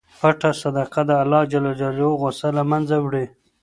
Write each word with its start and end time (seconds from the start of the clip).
پټه 0.19 0.51
صدقه 0.61 1.01
د 1.09 1.11
اللهﷻ 1.23 2.19
غصه 2.21 2.49
له 2.57 2.63
منځه 2.71 2.97
وړي. 3.05 3.25